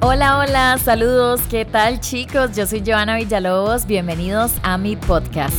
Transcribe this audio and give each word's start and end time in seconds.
Hola, 0.00 0.38
hola, 0.38 0.78
saludos, 0.78 1.40
¿qué 1.50 1.64
tal 1.64 1.98
chicos? 1.98 2.54
Yo 2.54 2.66
soy 2.68 2.84
Joana 2.86 3.16
Villalobos, 3.16 3.84
bienvenidos 3.84 4.52
a 4.62 4.78
mi 4.78 4.94
podcast. 4.94 5.56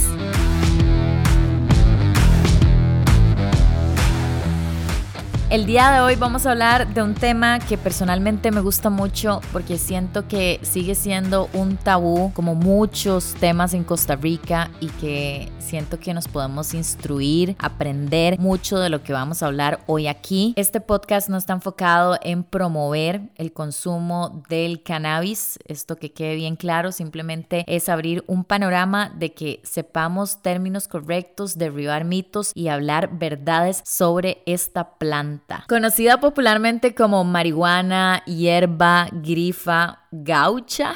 El 5.50 5.66
día 5.66 5.90
de 5.90 6.02
hoy 6.02 6.16
vamos 6.16 6.46
a 6.46 6.52
hablar 6.52 6.94
de 6.94 7.02
un 7.02 7.16
tema 7.16 7.58
que 7.58 7.76
personalmente 7.76 8.52
me 8.52 8.62
gusta 8.62 8.92
mucho 8.92 9.42
porque 9.52 9.79
siento 9.79 10.28
que 10.28 10.60
sigue 10.62 10.94
siendo 10.94 11.49
un 11.54 11.76
tabú 11.76 12.31
como 12.36 12.54
muchos 12.54 13.34
temas 13.34 13.74
en 13.74 13.84
Costa 13.84 14.16
Rica 14.16 14.70
y 14.80 14.90
que 14.90 15.52
siento 15.58 15.99
que 15.99 16.13
nos 16.13 16.27
podemos 16.27 16.76
instruir, 16.76 17.55
aprender 17.58 18.38
mucho 18.38 18.77
de 18.77 18.90
lo 18.90 19.02
que 19.02 19.12
vamos 19.12 19.41
a 19.41 19.48
hablar 19.48 19.80
hoy 19.88 20.05
aquí. 20.05 20.54
Este 20.55 20.81
podcast 20.81 21.30
no 21.30 21.38
está 21.38 21.54
enfocado 21.54 22.20
en 22.21 22.43
promover 22.43 23.21
el 23.35 23.52
consumo 23.52 24.43
del 24.49 24.84
cannabis, 24.84 25.57
esto 25.66 25.95
que 25.95 26.12
quede 26.12 26.35
bien 26.35 26.57
claro, 26.57 26.91
simplemente 26.91 27.66
es 27.68 27.90
abrir 27.90 28.23
un 28.27 28.43
panorama 28.43 29.12
de 29.18 29.34
que 29.34 29.62
sepamos 29.63 30.43
términos 30.43 30.88
correctos, 30.88 31.57
derribar 31.57 32.05
mitos 32.05 32.52
y 32.54 32.68
hablar 32.68 33.18
verdades 33.18 33.81
sobre 33.84 34.43
esta 34.45 34.91
planta 34.99 35.38
Conocida 35.67 36.20
popularmente 36.20 36.95
como 36.95 37.23
marihuana, 37.23 38.23
hierba, 38.25 39.07
grifa, 39.11 39.98
gaucha, 40.12 40.94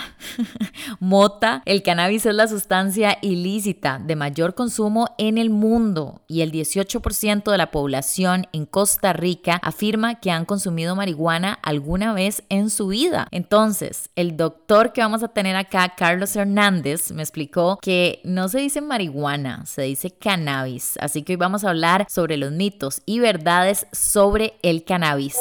mota, 1.00 1.62
el 1.66 1.84
cannabis 1.84 2.26
es 2.26 2.36
la 2.36 2.48
sustancia 2.48 3.18
ilícita 3.22 4.00
de 4.04 4.16
mayor 4.16 4.56
consumo 4.56 5.10
en 5.18 5.38
el 5.38 5.50
mundo 5.50 6.22
y 6.28 6.42
el 6.42 6.52
18% 6.52 7.52
de 7.52 7.58
la 7.58 7.72
población 7.72 8.48
en 8.54 8.66
Costa 8.66 9.14
Rica 9.14 9.60
afirma 9.64 10.20
que 10.20 10.32
han 10.32 10.46
consumido 10.46 10.96
marihuana 10.96 11.54
alguna 11.62 12.14
vez 12.14 12.44
en 12.50 12.70
su 12.70 12.88
vida. 12.88 13.28
Entonces, 13.32 14.10
el 14.16 14.38
doctor 14.38 14.94
que 14.94 15.02
vamos 15.02 15.24
a 15.24 15.30
tener 15.30 15.56
acá, 15.56 15.94
Carlos 15.96 16.36
Hernández, 16.36 17.12
me 17.12 17.22
explicó 17.22 17.78
que 17.82 18.22
no 18.24 18.48
se 18.50 18.60
dice 18.60 18.82
marihuana, 18.82 19.66
se 19.66 19.84
dice 19.84 20.12
cannabis. 20.12 20.98
Así 21.00 21.24
que 21.24 21.34
hoy 21.34 21.38
vamos 21.38 21.64
a 21.64 21.70
hablar 21.70 22.08
sobre 22.10 22.38
los 22.38 22.52
mitos 22.52 23.02
y 23.06 23.20
verdades 23.20 23.88
sobre 23.92 24.54
el 24.62 24.84
cannabis. 24.84 25.38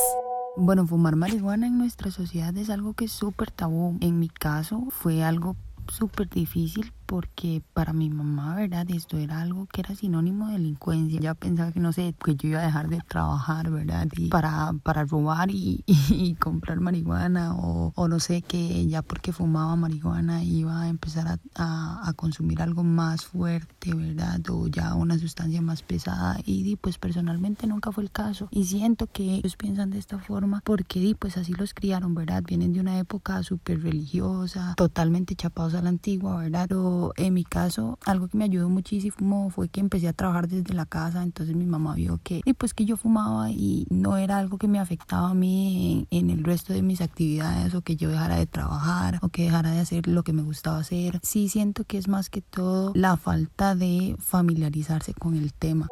Bueno, 0.56 0.86
fumar 0.86 1.16
marihuana 1.16 1.66
en 1.66 1.78
nuestra 1.78 2.10
sociedad 2.10 2.56
es 2.58 2.68
algo 2.68 2.92
que 2.92 3.06
es 3.06 3.12
súper 3.12 3.50
tabú. 3.50 3.96
En 4.00 4.18
mi 4.18 4.28
caso 4.28 4.88
fue 4.90 5.24
algo 5.24 5.56
súper 5.88 6.28
difícil 6.28 6.92
porque 7.12 7.62
para 7.74 7.92
mi 7.92 8.08
mamá, 8.08 8.54
¿verdad? 8.56 8.90
Esto 8.90 9.18
era 9.18 9.42
algo 9.42 9.66
que 9.66 9.82
era 9.82 9.94
sinónimo 9.94 10.46
de 10.46 10.54
delincuencia. 10.54 11.20
Ya 11.20 11.34
pensaba 11.34 11.70
que, 11.70 11.78
no 11.78 11.92
sé, 11.92 12.14
que 12.24 12.36
yo 12.36 12.48
iba 12.48 12.60
a 12.60 12.64
dejar 12.64 12.88
de 12.88 13.02
trabajar, 13.06 13.70
¿verdad? 13.70 14.08
Y 14.16 14.30
para, 14.30 14.72
para 14.82 15.04
robar 15.04 15.50
y, 15.50 15.84
comprar 16.40 16.80
marihuana 16.80 17.54
o, 17.54 17.92
o, 17.94 18.08
no 18.08 18.18
sé, 18.18 18.40
que 18.40 18.86
ya 18.86 19.02
porque 19.02 19.30
fumaba 19.30 19.76
marihuana 19.76 20.42
iba 20.42 20.80
a 20.80 20.88
empezar 20.88 21.28
a, 21.28 21.38
a, 22.08 22.12
consumir 22.14 22.62
algo 22.62 22.82
más 22.82 23.26
fuerte, 23.26 23.92
¿verdad? 23.92 24.40
O 24.48 24.68
ya 24.68 24.94
una 24.94 25.18
sustancia 25.18 25.60
más 25.60 25.82
pesada. 25.82 26.38
Y 26.46 26.62
di, 26.62 26.76
pues 26.76 26.96
personalmente 26.96 27.66
nunca 27.66 27.92
fue 27.92 28.04
el 28.04 28.10
caso. 28.10 28.48
Y 28.50 28.64
siento 28.64 29.06
que 29.06 29.34
ellos 29.34 29.58
piensan 29.58 29.90
de 29.90 29.98
esta 29.98 30.18
forma 30.18 30.62
porque 30.64 31.14
pues 31.18 31.36
así 31.36 31.52
los 31.52 31.74
criaron, 31.74 32.14
¿verdad? 32.14 32.42
Vienen 32.42 32.72
de 32.72 32.80
una 32.80 32.98
época 32.98 33.42
súper 33.42 33.82
religiosa, 33.82 34.72
totalmente 34.78 35.36
chapados 35.36 35.74
a 35.74 35.82
la 35.82 35.90
antigua, 35.90 36.38
¿verdad? 36.38 36.70
En 37.16 37.34
mi 37.34 37.44
caso, 37.44 37.98
algo 38.04 38.28
que 38.28 38.38
me 38.38 38.44
ayudó 38.44 38.68
muchísimo 38.68 39.50
fue 39.50 39.68
que 39.68 39.80
empecé 39.80 40.08
a 40.08 40.12
trabajar 40.12 40.48
desde 40.48 40.74
la 40.74 40.86
casa, 40.86 41.22
entonces 41.22 41.56
mi 41.56 41.66
mamá 41.66 41.94
vio 41.94 42.20
que, 42.22 42.40
y 42.44 42.52
pues 42.54 42.74
que 42.74 42.84
yo 42.84 42.96
fumaba 42.96 43.50
y 43.50 43.86
no 43.90 44.16
era 44.16 44.38
algo 44.38 44.58
que 44.58 44.68
me 44.68 44.78
afectaba 44.78 45.30
a 45.30 45.34
mí 45.34 46.06
en, 46.10 46.30
en 46.30 46.38
el 46.38 46.44
resto 46.44 46.72
de 46.72 46.82
mis 46.82 47.00
actividades 47.00 47.74
o 47.74 47.82
que 47.82 47.96
yo 47.96 48.10
dejara 48.10 48.36
de 48.36 48.46
trabajar 48.46 49.18
o 49.22 49.28
que 49.28 49.44
dejara 49.44 49.70
de 49.70 49.80
hacer 49.80 50.06
lo 50.06 50.22
que 50.22 50.32
me 50.32 50.42
gustaba 50.42 50.78
hacer. 50.78 51.20
Sí 51.22 51.48
siento 51.48 51.84
que 51.84 51.98
es 51.98 52.08
más 52.08 52.30
que 52.30 52.40
todo 52.40 52.92
la 52.94 53.16
falta 53.16 53.74
de 53.74 54.16
familiarizarse 54.18 55.14
con 55.14 55.36
el 55.36 55.52
tema. 55.52 55.88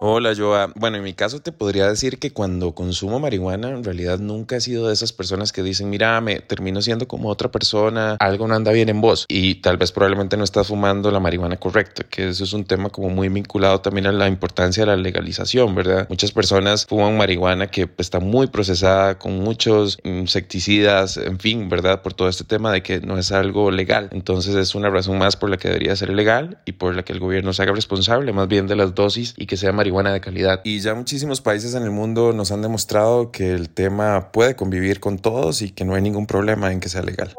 Hola, 0.00 0.32
Joa. 0.32 0.72
Bueno, 0.76 0.98
en 0.98 1.02
mi 1.02 1.12
caso 1.12 1.40
te 1.40 1.50
podría 1.50 1.88
decir 1.88 2.20
que 2.20 2.32
cuando 2.32 2.70
consumo 2.72 3.18
marihuana, 3.18 3.70
en 3.70 3.82
realidad 3.82 4.20
nunca 4.20 4.54
he 4.54 4.60
sido 4.60 4.86
de 4.86 4.92
esas 4.92 5.12
personas 5.12 5.50
que 5.50 5.64
dicen, 5.64 5.90
mira, 5.90 6.20
me 6.20 6.38
termino 6.38 6.80
siendo 6.82 7.08
como 7.08 7.28
otra 7.28 7.50
persona, 7.50 8.16
algo 8.20 8.46
no 8.46 8.54
anda 8.54 8.70
bien 8.70 8.88
en 8.90 9.00
vos 9.00 9.26
y 9.28 9.56
tal 9.56 9.76
vez 9.76 9.90
probablemente 9.90 10.36
no 10.36 10.44
estás 10.44 10.68
fumando 10.68 11.10
la 11.10 11.18
marihuana 11.18 11.56
correcta, 11.56 12.04
que 12.04 12.28
eso 12.28 12.44
es 12.44 12.52
un 12.52 12.64
tema 12.64 12.90
como 12.90 13.08
muy 13.08 13.28
vinculado 13.28 13.80
también 13.80 14.06
a 14.06 14.12
la 14.12 14.28
importancia 14.28 14.84
de 14.84 14.86
la 14.86 14.96
legalización, 14.96 15.74
¿verdad? 15.74 16.06
Muchas 16.08 16.30
personas 16.30 16.86
fuman 16.86 17.16
marihuana 17.16 17.66
que 17.66 17.90
está 17.98 18.20
muy 18.20 18.46
procesada 18.46 19.18
con 19.18 19.40
muchos 19.40 19.98
insecticidas, 20.04 21.16
en 21.16 21.40
fin, 21.40 21.68
¿verdad? 21.68 22.02
Por 22.02 22.14
todo 22.14 22.28
este 22.28 22.44
tema 22.44 22.70
de 22.70 22.84
que 22.84 23.00
no 23.00 23.18
es 23.18 23.32
algo 23.32 23.72
legal. 23.72 24.10
Entonces 24.12 24.54
es 24.54 24.76
una 24.76 24.90
razón 24.90 25.18
más 25.18 25.34
por 25.34 25.50
la 25.50 25.56
que 25.56 25.66
debería 25.66 25.96
ser 25.96 26.10
legal 26.10 26.58
y 26.66 26.72
por 26.72 26.94
la 26.94 27.02
que 27.02 27.12
el 27.12 27.18
gobierno 27.18 27.52
se 27.52 27.62
haga 27.62 27.72
responsable 27.72 28.32
más 28.32 28.46
bien 28.46 28.68
de 28.68 28.76
las 28.76 28.94
dosis 28.94 29.34
y 29.36 29.46
que 29.46 29.56
sea 29.56 29.72
marihuana 29.72 29.87
buena 29.90 30.12
de 30.12 30.20
calidad. 30.20 30.60
Y 30.64 30.80
ya 30.80 30.94
muchísimos 30.94 31.40
países 31.40 31.74
en 31.74 31.82
el 31.82 31.90
mundo 31.90 32.32
nos 32.32 32.52
han 32.52 32.62
demostrado 32.62 33.30
que 33.30 33.52
el 33.52 33.70
tema 33.70 34.30
puede 34.32 34.56
convivir 34.56 35.00
con 35.00 35.18
todos 35.18 35.62
y 35.62 35.70
que 35.70 35.84
no 35.84 35.94
hay 35.94 36.02
ningún 36.02 36.26
problema 36.26 36.72
en 36.72 36.80
que 36.80 36.88
sea 36.88 37.02
legal. 37.02 37.34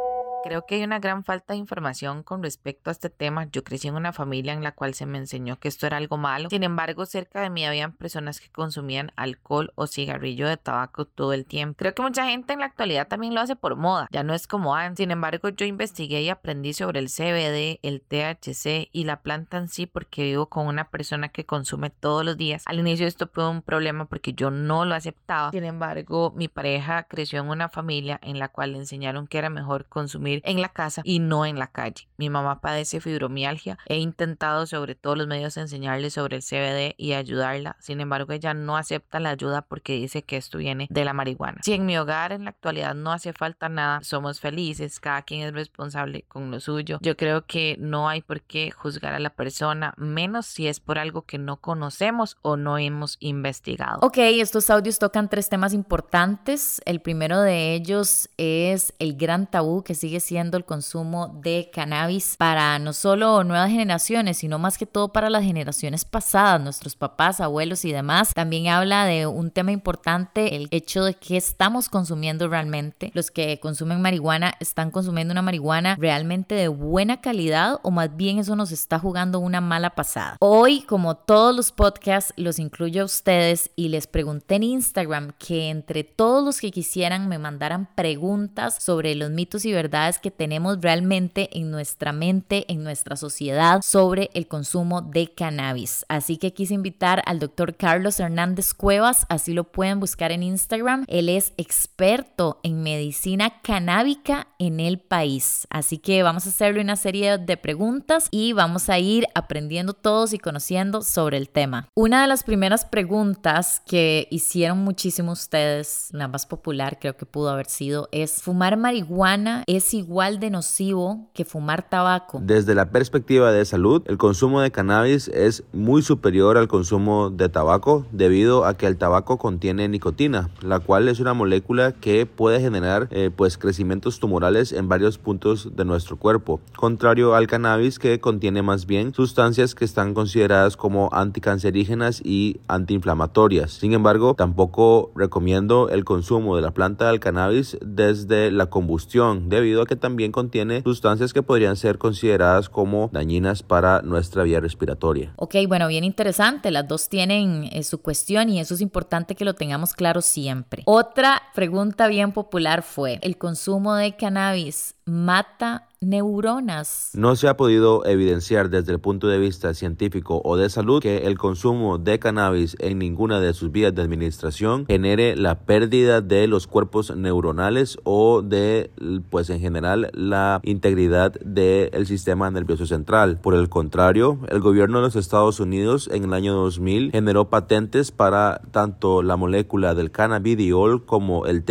Creo 0.50 0.66
que 0.66 0.74
hay 0.74 0.84
una 0.84 0.98
gran 0.98 1.24
falta 1.24 1.54
de 1.54 1.60
información 1.60 2.24
con 2.24 2.42
respecto 2.42 2.90
a 2.90 2.92
este 2.92 3.12
tema. 3.12 3.48
Yo 3.52 3.64
crecí 3.64 3.88
en 3.88 3.94
una 3.94 4.14
familia 4.14 4.52
en 4.52 4.64
la 4.64 4.72
cual 4.72 4.96
se 4.96 5.06
me 5.06 5.20
enseñó 5.20 5.60
que 5.60 5.68
esto 5.68 5.86
era 5.86 5.98
algo 5.98 6.18
malo. 6.18 6.50
Sin 6.50 6.64
embargo, 6.64 7.06
cerca 7.06 7.42
de 7.42 7.52
mí 7.52 7.68
habían 7.68 7.92
personas 7.92 8.42
que 8.42 8.50
consumían 8.50 9.12
alcohol 9.16 9.72
o 9.76 9.86
cigarrillo 9.86 10.48
de 10.48 10.58
tabaco 10.58 11.06
todo 11.06 11.34
el 11.34 11.46
tiempo. 11.46 11.78
Creo 11.78 11.94
que 11.94 12.02
mucha 12.02 12.26
gente 12.26 12.54
en 12.54 12.62
la 12.62 12.66
actualidad 12.66 13.08
también 13.08 13.36
lo 13.36 13.42
hace 13.42 13.56
por 13.56 13.76
moda. 13.76 14.08
Ya 14.12 14.24
no 14.24 14.34
es 14.34 14.48
como 14.48 14.74
antes. 14.74 14.98
Sin 15.04 15.12
embargo, 15.12 15.50
yo 15.50 15.68
investigué 15.68 16.24
y 16.24 16.30
aprendí 16.30 16.74
sobre 16.74 17.00
el 17.00 17.10
CBD, 17.10 17.78
el 17.84 18.02
THC 18.02 18.90
y 18.92 19.04
la 19.04 19.22
planta 19.22 19.60
en 19.60 19.68
sí 19.68 19.86
porque 19.86 20.24
vivo 20.24 20.48
con 20.48 20.66
una 20.66 20.90
persona 20.90 21.30
que 21.30 21.46
consume 21.46 21.92
todos 21.92 22.26
los 22.26 22.38
días. 22.38 22.64
Al 22.66 22.80
inicio 22.80 23.06
esto 23.06 23.30
fue 23.32 23.48
un 23.48 23.62
problema 23.62 24.06
porque 24.06 24.34
yo 24.34 24.50
no 24.50 24.84
lo 24.84 24.96
aceptaba. 24.96 25.52
Sin 25.52 25.64
embargo, 25.64 26.34
mi 26.36 26.48
pareja 26.48 27.04
creció 27.04 27.40
en 27.40 27.50
una 27.50 27.70
familia 27.70 28.20
en 28.24 28.40
la 28.40 28.48
cual 28.48 28.72
le 28.72 28.80
enseñaron 28.80 29.28
que 29.28 29.38
era 29.38 29.52
mejor 29.52 29.86
consumir 29.86 30.39
en 30.46 30.62
la 30.62 30.70
casa 30.70 31.02
y 31.04 31.20
no 31.20 31.46
en 31.46 31.60
la 31.60 31.68
calle. 31.68 32.08
Mi 32.18 32.30
mamá 32.30 32.62
padece 32.62 33.02
fibromialgia. 33.02 33.78
He 33.86 33.98
intentado 33.98 34.66
sobre 34.66 34.96
todos 34.96 35.18
los 35.18 35.28
medios 35.28 35.58
enseñarle 35.58 36.10
sobre 36.10 36.38
el 36.38 36.44
CBD 36.44 36.96
y 36.98 37.14
ayudarla. 37.14 37.78
Sin 37.80 38.02
embargo, 38.02 38.34
ella 38.34 38.54
no 38.54 38.78
acepta 38.78 39.20
la 39.20 39.32
ayuda 39.32 39.62
porque 39.62 39.94
dice 39.94 40.24
que 40.24 40.38
esto 40.38 40.58
viene 40.58 40.88
de 40.90 41.06
la 41.06 41.14
marihuana. 41.14 41.60
Si 41.64 41.74
en 41.74 41.86
mi 41.86 41.98
hogar 41.98 42.32
en 42.32 42.46
la 42.46 42.52
actualidad 42.52 42.96
no 42.96 43.12
hace 43.12 43.34
falta 43.34 43.70
nada, 43.70 44.02
somos 44.04 44.40
felices, 44.40 45.00
cada 45.00 45.22
quien 45.22 45.48
es 45.48 45.54
responsable 45.54 46.24
con 46.28 46.52
lo 46.52 46.60
suyo. 46.60 47.00
Yo 47.02 47.16
creo 47.16 47.46
que 47.46 47.78
no 47.80 48.10
hay 48.10 48.22
por 48.22 48.42
qué 48.42 48.72
juzgar 48.72 49.14
a 49.14 49.20
la 49.20 49.30
persona, 49.30 49.94
menos 49.98 50.46
si 50.46 50.68
es 50.68 50.80
por 50.80 51.00
algo 51.00 51.24
que 51.24 51.38
no 51.38 51.58
conocemos 51.58 52.38
o 52.42 52.58
no 52.58 52.78
hemos 52.78 53.18
investigado. 53.20 54.00
Ok, 54.02 54.18
estos 54.18 54.70
audios 54.70 55.00
tocan 55.00 55.30
tres 55.30 55.50
temas 55.50 55.74
importantes. 55.74 56.82
El 56.86 57.02
primero 57.02 57.42
de 57.42 57.74
ellos 57.74 58.30
es 58.38 58.94
el 59.00 59.16
gran 59.16 59.48
tabú 59.48 59.84
que 59.84 59.96
sigue 59.96 60.20
siendo 60.20 60.29
el 60.38 60.66
consumo 60.66 61.40
de 61.42 61.72
cannabis 61.74 62.36
para 62.38 62.78
no 62.78 62.94
solo 62.94 63.44
nuevas 63.44 63.72
generaciones, 63.72 64.38
sino 64.38 64.60
más 64.60 64.78
que 64.78 64.86
todo 64.86 65.12
para 65.12 65.30
las 65.30 65.44
generaciones 65.44 66.06
pasadas, 66.06 66.62
nuestros 66.62 66.96
papás, 66.96 67.42
abuelos 67.42 67.84
y 67.84 67.92
demás. 67.92 68.34
También 68.34 68.68
habla 68.68 69.06
de 69.06 69.26
un 69.26 69.50
tema 69.50 69.72
importante, 69.72 70.56
el 70.56 70.68
hecho 70.72 71.04
de 71.04 71.16
que 71.16 71.36
estamos 71.36 71.90
consumiendo 71.90 72.48
realmente. 72.48 73.12
Los 73.16 73.32
que 73.32 73.60
consumen 73.60 74.02
marihuana 74.02 74.54
están 74.60 74.92
consumiendo 74.92 75.32
una 75.32 75.42
marihuana 75.42 75.96
realmente 76.00 76.54
de 76.54 76.68
buena 76.68 77.22
calidad 77.22 77.80
o 77.82 77.90
más 77.90 78.16
bien 78.16 78.38
eso 78.38 78.56
nos 78.56 78.72
está 78.72 79.00
jugando 79.00 79.40
una 79.40 79.62
mala 79.62 79.92
pasada. 79.92 80.38
Hoy, 80.40 80.82
como 80.82 81.16
todos 81.16 81.56
los 81.56 81.72
podcasts, 81.72 82.34
los 82.38 82.60
incluyo 82.60 83.02
a 83.02 83.06
ustedes 83.06 83.72
y 83.76 83.90
les 83.90 84.06
pregunté 84.06 84.56
en 84.56 84.64
Instagram 84.64 85.32
que 85.40 85.70
entre 85.70 86.04
todos 86.04 86.44
los 86.46 86.60
que 86.60 86.72
quisieran 86.72 87.28
me 87.28 87.40
mandaran 87.40 87.90
preguntas 87.96 88.84
sobre 88.84 89.16
los 89.16 89.32
mitos 89.32 89.66
y 89.66 89.74
verdades 89.74 90.19
que 90.22 90.32
tenemos 90.32 90.82
realmente 90.82 91.50
en 91.58 91.72
nuestra 91.72 92.14
mente, 92.14 92.66
en 92.72 92.84
nuestra 92.84 93.16
sociedad 93.16 93.82
sobre 93.84 94.30
el 94.34 94.48
consumo 94.48 95.02
de 95.02 95.32
cannabis. 95.34 96.06
Así 96.10 96.38
que 96.38 96.54
quise 96.54 96.74
invitar 96.74 97.22
al 97.26 97.40
doctor 97.40 97.76
Carlos 97.76 98.20
Hernández 98.20 98.74
Cuevas, 98.74 99.26
así 99.30 99.54
lo 99.54 99.64
pueden 99.64 100.00
buscar 100.00 100.32
en 100.32 100.44
Instagram. 100.44 101.06
Él 101.08 101.30
es 101.30 101.54
experto 101.58 102.60
en 102.64 102.84
medicina 102.84 103.62
canábica 103.62 104.48
en 104.60 104.80
el 104.80 105.00
país. 105.00 105.68
Así 105.70 105.98
que 105.98 106.24
vamos 106.24 106.46
a 106.46 106.50
hacerle 106.50 106.82
una 106.82 106.96
serie 106.96 107.38
de 107.38 107.58
preguntas 107.58 108.28
y 108.32 108.54
vamos 108.54 108.90
a 108.90 109.00
ir 109.00 109.26
aprendiendo 109.36 109.94
todos 109.94 110.34
y 110.34 110.40
conociendo 110.40 111.02
sobre 111.02 111.38
el 111.38 111.50
tema. 111.50 111.88
Una 111.96 112.22
de 112.22 112.28
las 112.28 112.44
primeras 112.44 112.86
preguntas 112.86 113.82
que 113.86 114.28
hicieron 114.32 114.80
muchísimo 114.80 115.32
ustedes, 115.32 116.10
la 116.12 116.28
más 116.28 116.46
popular 116.46 116.98
creo 117.00 117.16
que 117.16 117.26
pudo 117.26 117.50
haber 117.50 117.68
sido, 117.68 118.10
es 118.12 118.42
¿fumar 118.42 118.78
marihuana 118.78 119.64
es 119.68 119.94
igual 119.94 120.09
igual 120.10 120.40
de 120.40 120.50
nocivo 120.50 121.30
que 121.36 121.46
fumar 121.46 121.88
tabaco? 121.88 122.40
Desde 122.42 122.74
la 122.74 122.90
perspectiva 122.90 123.52
de 123.52 123.64
salud, 123.64 124.02
el 124.08 124.18
consumo 124.18 124.60
de 124.60 124.72
cannabis 124.72 125.28
es 125.28 125.64
muy 125.72 126.02
superior 126.02 126.58
al 126.58 126.68
consumo 126.68 127.30
de 127.30 127.48
tabaco 127.48 128.08
debido 128.12 128.66
a 128.66 128.74
que 128.74 128.88
el 128.88 128.98
tabaco 128.98 129.38
contiene 129.38 129.88
nicotina, 129.88 130.50
la 130.64 130.80
cual 130.80 131.10
es 131.10 131.20
una 131.20 131.36
molécula 131.36 131.92
que 131.92 132.26
puede 132.26 132.60
generar 132.60 133.08
eh, 133.12 133.30
pues 133.36 133.60
crecimientos 133.60 134.20
tumorales 134.20 134.72
en 134.72 134.90
varios 134.90 135.20
puntos 135.20 135.76
de 135.76 135.86
nuestro 135.86 136.18
cuerpo, 136.18 136.60
contrario 136.76 137.36
al 137.36 137.46
cannabis 137.46 138.00
que 138.00 138.20
contiene 138.20 138.64
más 138.64 138.88
bien 138.88 139.14
sustancias 139.14 139.76
que 139.76 139.86
están 139.86 140.16
consideradas 140.16 140.76
como 140.76 141.10
anticancerígenas 141.12 142.20
y 142.26 142.62
antiinflamatorias. 142.68 143.74
Sin 143.74 143.94
embargo, 143.94 144.34
tampoco 144.34 145.12
recomiendo 145.16 145.90
el 145.90 146.04
consumo 146.04 146.56
de 146.56 146.64
la 146.64 146.72
planta 146.72 147.10
del 147.10 147.20
cannabis 147.20 147.78
desde 147.86 148.50
la 148.50 148.72
combustión, 148.72 149.50
debido 149.50 149.84
a 149.84 149.86
que 149.90 149.96
también 149.96 150.32
contiene 150.32 150.84
sustancias 150.84 151.34
que 151.34 151.42
podrían 151.42 151.76
ser 151.76 151.98
consideradas 151.98 152.70
como 152.70 153.10
dañinas 153.12 153.64
para 153.64 154.04
nuestra 154.04 154.44
vía 154.44 154.60
respiratoria. 154.60 155.34
Ok, 155.36 155.56
bueno, 155.68 155.88
bien 155.88 156.04
interesante. 156.04 156.70
Las 156.70 156.88
dos 156.88 157.10
tienen 157.10 157.68
eh, 157.72 157.82
su 157.82 158.02
cuestión 158.02 158.50
y 158.50 158.60
eso 158.60 158.76
es 158.76 158.82
importante 158.82 159.34
que 159.34 159.46
lo 159.46 159.56
tengamos 159.56 159.94
claro 159.94 160.22
siempre. 160.22 160.84
Otra 160.86 161.42
pregunta 161.56 162.08
bien 162.08 162.32
popular 162.32 162.84
fue, 162.84 163.18
¿el 163.24 163.40
consumo 163.40 163.96
de 163.96 164.16
cannabis 164.16 164.96
mata 165.06 165.89
neuronas. 166.02 167.12
No 167.14 167.36
se 167.36 167.48
ha 167.48 167.58
podido 167.58 168.06
evidenciar 168.06 168.70
desde 168.70 168.94
el 168.94 169.00
punto 169.00 169.28
de 169.28 169.38
vista 169.38 169.74
científico 169.74 170.42
o 170.46 170.56
de 170.56 170.70
salud 170.70 171.02
que 171.02 171.28
el 171.28 171.38
consumo 171.38 171.98
de 171.98 172.20
cannabis 172.20 172.78
en 172.80 173.00
ninguna 173.00 173.40
de 173.40 173.54
sus 173.54 173.72
vías 173.72 173.94
de 173.94 174.02
administración 174.02 174.86
genere 174.86 175.36
la 175.36 175.60
pérdida 175.60 176.22
de 176.22 176.48
los 176.48 176.68
cuerpos 176.68 177.16
neuronales 177.16 177.98
o 178.04 178.42
de, 178.42 178.92
pues 179.30 179.50
en 179.50 179.60
general, 179.60 180.10
la 180.14 180.62
integridad 180.64 181.34
del 181.42 182.08
sistema 182.08 182.50
nervioso 182.50 182.86
central. 182.86 183.40
Por 183.42 183.56
el 183.56 183.68
contrario, 183.68 184.40
el 184.48 184.62
gobierno 184.62 185.00
de 185.00 185.06
los 185.06 185.16
Estados 185.16 185.60
Unidos 185.60 186.10
en 186.14 186.24
el 186.24 186.34
año 186.34 186.54
2000 186.54 187.12
generó 187.12 187.50
patentes 187.50 188.12
para 188.12 188.62
tanto 188.72 189.22
la 189.22 189.36
molécula 189.36 189.96
del 189.96 190.12
cannabidiol 190.12 191.06
como 191.06 191.46
el 191.46 191.64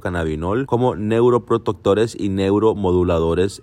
cannabinol 0.00 0.66
como 0.66 0.94
neuroprotectores 0.94 2.16
y 2.18 2.28
neuromoduladores 2.28 3.62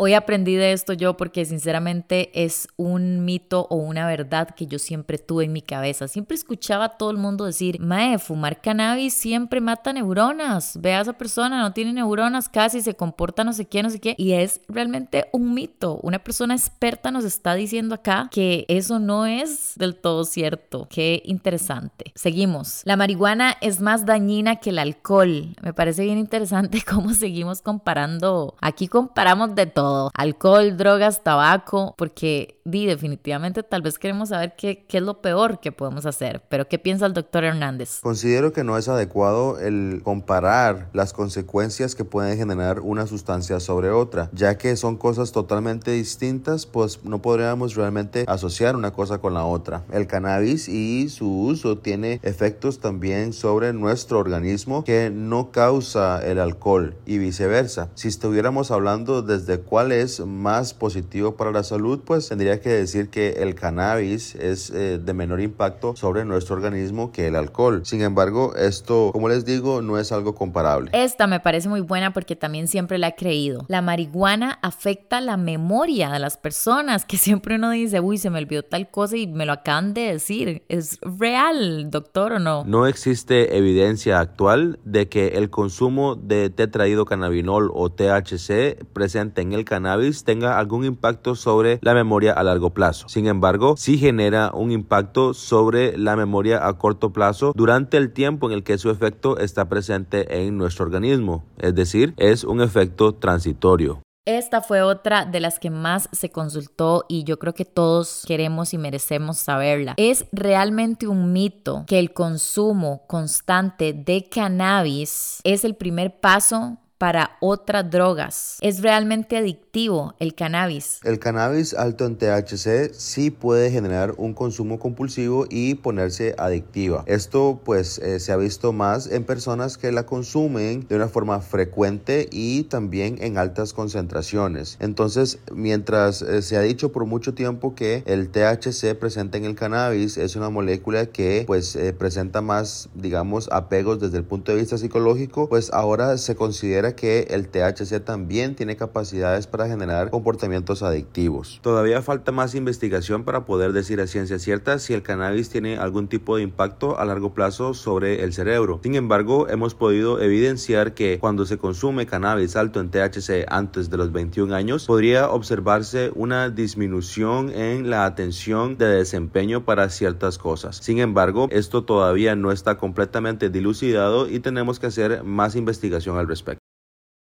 Hoy 0.00 0.14
aprendí 0.14 0.54
de 0.54 0.70
esto 0.70 0.92
yo 0.92 1.16
porque 1.16 1.44
sinceramente 1.44 2.30
es 2.32 2.68
un 2.76 3.24
mito 3.24 3.66
o 3.68 3.74
una 3.74 4.06
verdad 4.06 4.48
que 4.50 4.68
yo 4.68 4.78
siempre 4.78 5.18
tuve 5.18 5.44
en 5.44 5.52
mi 5.52 5.60
cabeza. 5.60 6.06
Siempre 6.06 6.36
escuchaba 6.36 6.84
a 6.84 6.88
todo 6.90 7.10
el 7.10 7.16
mundo 7.16 7.44
decir, 7.44 7.80
mae, 7.80 8.20
fumar 8.20 8.60
cannabis 8.60 9.12
siempre 9.12 9.60
mata 9.60 9.92
neuronas. 9.92 10.80
Ve 10.80 10.94
a 10.94 11.00
esa 11.00 11.14
persona, 11.14 11.60
no 11.60 11.72
tiene 11.72 11.92
neuronas 11.92 12.48
casi, 12.48 12.80
se 12.80 12.94
comporta 12.94 13.42
no 13.42 13.52
sé 13.52 13.64
qué, 13.64 13.82
no 13.82 13.90
sé 13.90 13.98
qué. 13.98 14.14
Y 14.16 14.34
es 14.34 14.60
realmente 14.68 15.26
un 15.32 15.52
mito. 15.52 15.98
Una 16.04 16.20
persona 16.20 16.54
experta 16.54 17.10
nos 17.10 17.24
está 17.24 17.54
diciendo 17.54 17.96
acá 17.96 18.28
que 18.30 18.66
eso 18.68 19.00
no 19.00 19.26
es 19.26 19.72
del 19.74 19.96
todo 19.96 20.24
cierto. 20.24 20.86
Qué 20.88 21.22
interesante. 21.24 22.12
Seguimos. 22.14 22.82
La 22.84 22.96
marihuana 22.96 23.56
es 23.60 23.80
más 23.80 24.06
dañina 24.06 24.60
que 24.60 24.70
el 24.70 24.78
alcohol. 24.78 25.56
Me 25.60 25.72
parece 25.72 26.04
bien 26.04 26.18
interesante 26.18 26.84
cómo 26.88 27.14
seguimos 27.14 27.62
comparando. 27.62 28.54
Aquí 28.60 28.86
comparamos 28.86 29.56
de 29.56 29.66
todo 29.66 29.87
alcohol, 30.14 30.76
drogas, 30.76 31.22
tabaco, 31.22 31.94
porque 31.96 32.60
di, 32.64 32.86
definitivamente 32.86 33.62
tal 33.62 33.82
vez 33.82 33.98
queremos 33.98 34.30
saber 34.30 34.54
qué, 34.56 34.84
qué 34.86 34.98
es 34.98 35.02
lo 35.02 35.20
peor 35.20 35.60
que 35.60 35.72
podemos 35.72 36.06
hacer. 36.06 36.42
Pero 36.48 36.68
¿qué 36.68 36.78
piensa 36.78 37.06
el 37.06 37.14
doctor 37.14 37.44
Hernández? 37.44 38.00
Considero 38.02 38.52
que 38.52 38.64
no 38.64 38.76
es 38.76 38.88
adecuado 38.88 39.58
el 39.58 40.00
comparar 40.04 40.88
las 40.92 41.12
consecuencias 41.12 41.94
que 41.94 42.04
pueden 42.04 42.36
generar 42.36 42.80
una 42.80 43.06
sustancia 43.06 43.60
sobre 43.60 43.90
otra, 43.90 44.30
ya 44.32 44.58
que 44.58 44.76
son 44.76 44.96
cosas 44.96 45.32
totalmente 45.32 45.90
distintas, 45.92 46.66
pues 46.66 47.04
no 47.04 47.22
podríamos 47.22 47.74
realmente 47.74 48.24
asociar 48.28 48.76
una 48.76 48.92
cosa 48.92 49.18
con 49.18 49.34
la 49.34 49.44
otra. 49.44 49.84
El 49.92 50.06
cannabis 50.06 50.68
y 50.68 51.08
su 51.08 51.28
uso 51.42 51.78
tiene 51.78 52.20
efectos 52.22 52.80
también 52.80 53.32
sobre 53.32 53.72
nuestro 53.72 54.18
organismo 54.18 54.84
que 54.84 55.10
no 55.10 55.50
causa 55.50 56.24
el 56.24 56.38
alcohol 56.38 56.96
y 57.06 57.18
viceversa. 57.18 57.90
Si 57.94 58.08
estuviéramos 58.08 58.70
hablando 58.70 59.22
desde 59.22 59.60
cuál 59.60 59.77
cuál 59.78 59.92
es 59.92 60.18
más 60.18 60.74
positivo 60.74 61.36
para 61.36 61.52
la 61.52 61.62
salud, 61.62 62.00
pues 62.04 62.28
tendría 62.28 62.60
que 62.60 62.68
decir 62.68 63.10
que 63.10 63.44
el 63.44 63.54
cannabis 63.54 64.34
es 64.34 64.70
eh, 64.70 64.98
de 64.98 65.14
menor 65.14 65.40
impacto 65.40 65.94
sobre 65.94 66.24
nuestro 66.24 66.56
organismo 66.56 67.12
que 67.12 67.28
el 67.28 67.36
alcohol. 67.36 67.82
Sin 67.84 68.02
embargo, 68.02 68.56
esto, 68.56 69.10
como 69.12 69.28
les 69.28 69.44
digo, 69.44 69.80
no 69.80 69.96
es 69.96 70.10
algo 70.10 70.34
comparable. 70.34 70.90
Esta 70.92 71.28
me 71.28 71.38
parece 71.38 71.68
muy 71.68 71.80
buena 71.80 72.12
porque 72.12 72.34
también 72.34 72.66
siempre 72.66 72.98
la 72.98 73.06
he 73.06 73.14
creído. 73.14 73.66
La 73.68 73.80
marihuana 73.80 74.58
afecta 74.62 75.20
la 75.20 75.36
memoria 75.36 76.10
de 76.10 76.18
las 76.18 76.36
personas, 76.36 77.04
que 77.04 77.16
siempre 77.16 77.54
uno 77.54 77.70
dice, 77.70 78.00
uy, 78.00 78.18
se 78.18 78.30
me 78.30 78.40
olvidó 78.40 78.64
tal 78.64 78.90
cosa 78.90 79.16
y 79.16 79.28
me 79.28 79.46
lo 79.46 79.52
acaban 79.52 79.94
de 79.94 80.12
decir. 80.12 80.64
¿Es 80.68 80.98
real, 81.02 81.88
doctor, 81.92 82.32
o 82.32 82.38
no? 82.40 82.64
No 82.64 82.88
existe 82.88 83.56
evidencia 83.56 84.18
actual 84.18 84.80
de 84.84 85.08
que 85.08 85.28
el 85.36 85.50
consumo 85.50 86.16
de 86.16 86.50
tetraído 86.50 87.04
cannabinol 87.04 87.70
o 87.72 87.90
THC 87.90 88.84
presente 88.92 89.40
en 89.40 89.52
el 89.52 89.67
cannabis 89.68 90.24
tenga 90.24 90.58
algún 90.58 90.84
impacto 90.84 91.36
sobre 91.36 91.78
la 91.82 91.94
memoria 91.94 92.32
a 92.32 92.42
largo 92.42 92.70
plazo. 92.70 93.08
Sin 93.08 93.26
embargo, 93.26 93.76
sí 93.76 93.98
genera 93.98 94.50
un 94.54 94.72
impacto 94.72 95.34
sobre 95.34 95.96
la 95.98 96.16
memoria 96.16 96.66
a 96.66 96.78
corto 96.78 97.12
plazo 97.12 97.52
durante 97.54 97.98
el 97.98 98.12
tiempo 98.12 98.48
en 98.48 98.54
el 98.54 98.64
que 98.64 98.78
su 98.78 98.90
efecto 98.90 99.38
está 99.38 99.68
presente 99.68 100.42
en 100.44 100.56
nuestro 100.56 100.86
organismo. 100.86 101.44
Es 101.58 101.74
decir, 101.74 102.14
es 102.16 102.44
un 102.44 102.62
efecto 102.62 103.14
transitorio. 103.14 104.00
Esta 104.28 104.60
fue 104.60 104.82
otra 104.82 105.24
de 105.24 105.40
las 105.40 105.58
que 105.58 105.70
más 105.70 106.10
se 106.12 106.28
consultó 106.30 107.06
y 107.08 107.24
yo 107.24 107.38
creo 107.38 107.54
que 107.54 107.64
todos 107.64 108.24
queremos 108.26 108.74
y 108.74 108.78
merecemos 108.78 109.38
saberla. 109.38 109.94
¿Es 109.96 110.26
realmente 110.32 111.06
un 111.06 111.32
mito 111.32 111.84
que 111.86 111.98
el 111.98 112.12
consumo 112.12 113.04
constante 113.06 113.94
de 113.94 114.28
cannabis 114.28 115.40
es 115.44 115.64
el 115.64 115.76
primer 115.76 116.20
paso 116.20 116.76
para 116.98 117.36
otras 117.40 117.88
drogas. 117.90 118.58
Es 118.60 118.82
realmente 118.82 119.36
adictivo 119.36 120.14
el 120.18 120.34
cannabis. 120.34 121.00
El 121.04 121.18
cannabis 121.18 121.72
alto 121.74 122.04
en 122.04 122.16
THC 122.16 122.92
sí 122.92 123.30
puede 123.30 123.70
generar 123.70 124.14
un 124.18 124.34
consumo 124.34 124.78
compulsivo 124.78 125.46
y 125.48 125.76
ponerse 125.76 126.34
adictiva. 126.36 127.04
Esto 127.06 127.60
pues 127.64 127.98
eh, 127.98 128.18
se 128.20 128.32
ha 128.32 128.36
visto 128.36 128.72
más 128.72 129.06
en 129.06 129.24
personas 129.24 129.78
que 129.78 129.92
la 129.92 130.06
consumen 130.06 130.86
de 130.88 130.96
una 130.96 131.08
forma 131.08 131.40
frecuente 131.40 132.28
y 132.30 132.64
también 132.64 133.18
en 133.20 133.38
altas 133.38 133.72
concentraciones. 133.72 134.76
Entonces, 134.80 135.38
mientras 135.52 136.22
eh, 136.22 136.42
se 136.42 136.56
ha 136.56 136.60
dicho 136.62 136.90
por 136.90 137.06
mucho 137.06 137.34
tiempo 137.34 137.74
que 137.74 138.02
el 138.06 138.30
THC 138.30 138.98
presente 138.98 139.38
en 139.38 139.44
el 139.44 139.54
cannabis 139.54 140.18
es 140.18 140.34
una 140.34 140.50
molécula 140.50 141.06
que 141.06 141.44
pues 141.46 141.76
eh, 141.76 141.92
presenta 141.92 142.42
más 142.42 142.88
digamos 142.94 143.48
apegos 143.52 144.00
desde 144.00 144.18
el 144.18 144.24
punto 144.24 144.52
de 144.52 144.58
vista 144.58 144.78
psicológico, 144.78 145.48
pues 145.48 145.72
ahora 145.72 146.18
se 146.18 146.34
considera 146.34 146.87
que 146.94 147.28
el 147.30 147.48
THC 147.48 148.04
también 148.04 148.54
tiene 148.54 148.76
capacidades 148.76 149.46
para 149.46 149.68
generar 149.68 150.10
comportamientos 150.10 150.82
adictivos. 150.82 151.60
Todavía 151.62 152.02
falta 152.02 152.32
más 152.32 152.54
investigación 152.54 153.24
para 153.24 153.44
poder 153.44 153.72
decir 153.72 154.00
a 154.00 154.06
ciencia 154.06 154.38
cierta 154.38 154.78
si 154.78 154.94
el 154.94 155.02
cannabis 155.02 155.50
tiene 155.50 155.78
algún 155.78 156.08
tipo 156.08 156.36
de 156.36 156.42
impacto 156.42 156.98
a 156.98 157.04
largo 157.04 157.34
plazo 157.34 157.74
sobre 157.74 158.24
el 158.24 158.32
cerebro. 158.32 158.80
Sin 158.82 158.94
embargo, 158.94 159.48
hemos 159.48 159.74
podido 159.74 160.20
evidenciar 160.20 160.94
que 160.94 161.18
cuando 161.18 161.46
se 161.46 161.58
consume 161.58 162.06
cannabis 162.06 162.56
alto 162.56 162.80
en 162.80 162.90
THC 162.90 163.46
antes 163.48 163.90
de 163.90 163.96
los 163.96 164.12
21 164.12 164.54
años, 164.54 164.86
podría 164.86 165.30
observarse 165.30 166.10
una 166.14 166.50
disminución 166.50 167.50
en 167.50 167.90
la 167.90 168.04
atención 168.04 168.78
de 168.78 168.86
desempeño 168.86 169.64
para 169.64 169.88
ciertas 169.88 170.38
cosas. 170.38 170.76
Sin 170.76 170.98
embargo, 170.98 171.48
esto 171.50 171.84
todavía 171.84 172.36
no 172.36 172.52
está 172.52 172.76
completamente 172.76 173.50
dilucidado 173.50 174.28
y 174.28 174.40
tenemos 174.40 174.78
que 174.78 174.86
hacer 174.86 175.24
más 175.24 175.56
investigación 175.56 176.18
al 176.18 176.28
respecto. 176.28 176.58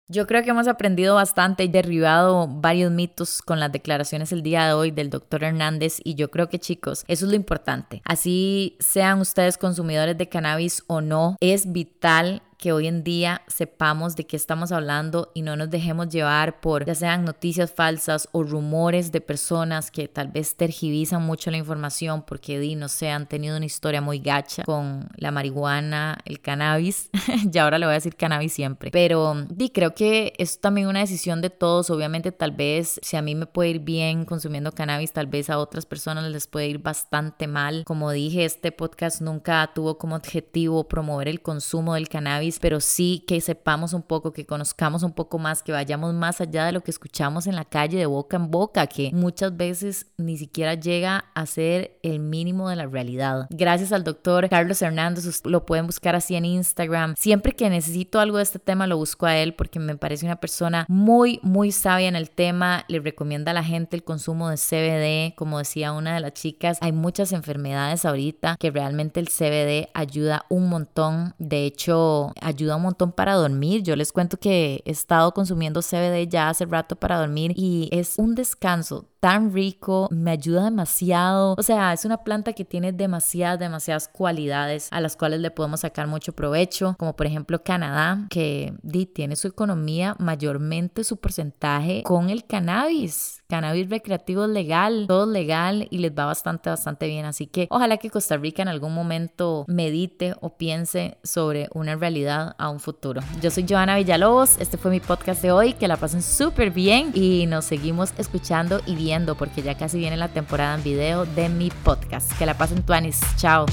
Yo 0.08 0.28
creo 0.28 0.44
que 0.44 0.52
hemos 0.52 0.68
aprendido 0.68 1.16
bastante 1.16 1.64
y 1.64 1.68
derribado 1.68 2.48
varios 2.48 2.92
mitos 2.92 3.42
con 3.42 3.60
las 3.60 3.72
declaraciones 3.72 4.32
el 4.32 4.44
día 4.44 4.68
de 4.68 4.74
hoy 4.74 4.92
del 4.92 5.10
doctor 5.10 5.44
Hernández 5.44 5.98
y 6.04 6.14
yo 6.14 6.30
creo 6.30 6.48
que 6.48 6.60
chicos, 6.60 7.04
eso 7.08 7.26
es 7.26 7.32
lo 7.32 7.36
importante. 7.36 8.04
Así 8.06 8.78
sean 8.80 9.20
ustedes 9.20 9.58
consumidores 9.58 10.16
de 10.16 10.30
cannabis 10.30 10.84
o 10.86 11.02
no, 11.02 11.38
es 11.40 11.72
vital 11.72 12.44
que 12.58 12.72
hoy 12.72 12.88
en 12.88 13.04
día 13.04 13.42
sepamos 13.48 14.16
de 14.16 14.26
qué 14.26 14.36
estamos 14.38 14.72
hablando 14.72 15.32
y 15.34 15.42
no 15.42 15.56
nos 15.56 15.70
dejemos 15.70 16.10
llevar 16.10 16.60
por 16.62 16.86
ya 16.86 16.96
sean 16.96 17.26
noticias 17.26 17.72
falsas 17.72 18.30
o 18.32 18.44
rumores 18.44 19.12
de 19.12 19.22
personas 19.22 19.92
que 19.92 20.08
tal 20.08 20.30
vez 20.30 20.56
tergivisan 20.56 21.22
mucho 21.22 21.52
la 21.52 21.58
información 21.58 22.24
porque 22.24 22.60
di, 22.60 22.76
no 22.76 22.88
sé, 22.88 23.10
han 23.10 23.28
tenido 23.28 23.58
una 23.58 23.66
historia 23.66 24.02
muy 24.02 24.20
gacha 24.20 24.64
con 24.64 25.10
la 25.16 25.32
marihuana, 25.32 26.18
el 26.26 26.40
cannabis, 26.40 27.10
y 27.52 27.58
ahora 27.58 27.78
le 27.78 27.86
voy 27.86 27.94
a 27.94 27.96
decir 27.96 28.16
cannabis 28.16 28.54
siempre, 28.54 28.92
pero 28.92 29.46
di, 29.50 29.70
creo 29.70 29.94
que 29.94 30.34
es 30.38 30.60
también 30.60 30.88
una 30.88 31.00
decisión 31.00 31.42
de 31.42 31.50
todos, 31.50 31.90
obviamente 31.90 32.32
tal 32.32 32.52
vez 32.52 33.00
si 33.02 33.18
a 33.18 33.22
mí 33.22 33.36
me 33.36 33.46
puede 33.46 33.72
ir 33.72 33.80
bien 33.80 34.26
consumiendo 34.26 34.72
cannabis, 34.72 35.14
tal 35.14 35.28
vez 35.28 35.50
a 35.50 35.58
otras 35.58 35.86
personas 35.86 36.30
les 36.32 36.48
puede 36.48 36.68
ir 36.68 36.80
bastante 36.80 37.48
mal. 37.48 37.84
Como 37.86 38.12
dije, 38.12 38.46
este 38.46 38.72
podcast 38.72 39.22
nunca 39.22 39.72
tuvo 39.74 39.98
como 39.98 40.16
objetivo 40.16 40.88
promover 40.88 41.28
el 41.28 41.42
consumo 41.42 41.96
del 41.96 42.10
cannabis 42.10 42.55
pero 42.60 42.80
sí 42.80 43.24
que 43.28 43.42
sepamos 43.42 43.94
un 43.94 44.02
poco, 44.02 44.34
que 44.34 44.46
conozcamos 44.46 45.04
un 45.04 45.14
poco 45.14 45.40
más, 45.40 45.64
que 45.64 45.72
vayamos 45.72 46.14
más 46.14 46.42
allá 46.42 46.66
de 46.66 46.72
lo 46.72 46.82
que 46.82 46.92
escuchamos 46.92 47.48
en 47.48 47.56
la 47.56 47.66
calle 47.66 47.98
de 47.98 48.06
boca 48.06 48.38
en 48.38 48.52
boca, 48.52 48.88
que 48.88 49.12
muchas 49.14 49.56
veces 49.56 50.08
ni 50.18 50.38
siquiera 50.38 50.74
llega 50.76 51.26
a 51.34 51.46
ser 51.46 51.98
el 52.04 52.20
mínimo 52.20 52.70
de 52.70 52.76
la 52.76 52.86
realidad. 52.86 53.48
Gracias 53.50 53.92
al 53.92 54.04
doctor 54.04 54.50
Carlos 54.50 54.82
Hernández, 54.82 55.46
lo 55.46 55.66
pueden 55.66 55.86
buscar 55.86 56.16
así 56.16 56.36
en 56.36 56.46
Instagram. 56.46 57.16
Siempre 57.18 57.54
que 57.54 57.70
necesito 57.70 58.20
algo 58.20 58.38
de 58.38 58.44
este 58.44 58.60
tema 58.60 58.88
lo 58.88 58.98
busco 58.98 59.26
a 59.26 59.38
él 59.38 59.54
porque 59.54 59.80
me 59.80 59.96
parece 59.96 60.26
una 60.26 60.38
persona 60.38 60.86
muy, 60.88 61.40
muy 61.44 61.72
sabia 61.72 62.08
en 62.08 62.16
el 62.16 62.30
tema. 62.30 62.86
Le 62.88 63.00
recomienda 63.00 63.52
a 63.52 63.54
la 63.54 63.64
gente 63.64 63.96
el 63.96 64.04
consumo 64.04 64.50
de 64.50 64.58
CBD. 64.58 65.36
Como 65.36 65.60
decía 65.60 65.92
una 65.92 66.16
de 66.16 66.20
las 66.20 66.34
chicas, 66.34 66.78
hay 66.82 66.92
muchas 66.92 67.32
enfermedades 67.32 68.06
ahorita 68.06 68.58
que 68.60 68.72
realmente 68.72 69.20
el 69.20 69.30
CBD 69.30 69.90
ayuda 69.94 70.46
un 70.50 70.70
montón. 70.70 71.34
De 71.38 71.66
hecho, 71.66 72.32
ayuda 72.42 72.76
un 72.76 72.84
montón 72.84 73.12
para 73.12 73.34
dormir. 73.34 73.84
Yo 73.84 73.96
les 73.96 74.12
cuento 74.12 74.38
que 74.38 74.84
he 74.86 74.92
estado 74.92 75.34
consumiendo 75.34 75.82
CBD 75.82 76.28
ya 76.28 76.50
hace 76.50 76.66
rato 76.66 76.96
para 76.96 77.18
dormir 77.18 77.54
y 77.56 77.90
es 77.92 78.16
un 78.18 78.36
descanso 78.36 79.10
tan 79.20 79.52
rico, 79.54 80.08
me 80.12 80.30
ayuda 80.30 80.66
demasiado. 80.66 81.56
O 81.58 81.64
sea, 81.64 81.94
es 81.94 82.06
una 82.06 82.24
planta 82.24 82.54
que 82.54 82.64
tiene 82.64 82.92
demasiadas, 82.92 83.58
demasiadas 83.60 84.08
cualidades 84.08 84.88
a 84.92 85.02
las 85.02 85.16
cuales 85.18 85.40
le 85.40 85.50
podemos 85.50 85.80
sacar 85.80 86.06
mucho 86.06 86.34
provecho, 86.34 86.96
como 87.00 87.16
por 87.16 87.26
ejemplo 87.26 87.64
Canadá, 87.64 88.28
que 88.30 88.74
tiene 89.16 89.36
su 89.36 89.48
economía 89.48 90.16
mayormente 90.20 91.04
su 91.04 91.18
porcentaje 91.18 92.04
con 92.04 92.30
el 92.30 92.46
cannabis. 92.46 93.35
Cannabis 93.48 93.90
recreativo 93.90 94.46
es 94.46 94.50
legal, 94.50 95.06
todo 95.08 95.26
legal 95.26 95.88
y 95.92 96.00
les 96.00 96.12
va 96.12 96.26
bastante, 96.26 96.70
bastante 96.70 97.08
bien. 97.08 97.26
Así 97.26 97.48
que 97.48 97.68
ojalá 97.70 97.98
que 97.98 98.10
Costa 98.10 98.38
Rica 98.38 98.62
en 98.62 98.68
algún 98.68 98.94
momento 98.94 99.66
medite 99.68 100.34
o 100.42 100.50
piense 100.58 101.18
sobre 101.24 101.70
una 101.74 101.96
realidad 101.96 102.56
a 102.58 102.70
un 102.70 102.80
futuro. 102.80 103.22
Yo 103.42 103.52
soy 103.52 103.66
Joana 103.68 103.98
Villalobos, 103.98 104.58
este 104.60 104.78
fue 104.78 104.92
mi 104.92 105.00
podcast 105.00 105.42
de 105.42 105.52
hoy, 105.52 105.74
que 105.74 105.88
la 105.88 105.98
pasen 105.98 106.22
súper 106.22 106.72
bien 106.72 107.12
y 107.14 107.46
nos 107.46 107.66
seguimos 107.66 108.14
escuchando 108.18 108.82
y 108.86 108.96
viendo 108.96 109.36
porque 109.36 109.62
ya 109.62 109.76
casi 109.76 109.98
viene 109.98 110.18
la 110.18 110.30
temporada 110.30 110.76
en 110.76 110.84
video 110.84 111.26
de 111.26 111.50
mi 111.50 111.70
podcast. 111.70 112.32
Que 112.38 112.46
la 112.46 112.58
pasen 112.58 112.84
tuanis. 112.84 113.20
Chao. 113.38 113.66